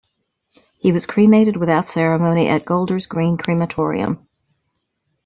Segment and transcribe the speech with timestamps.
[0.79, 4.27] He was cremated without ceremony at Golders Green Crematorium.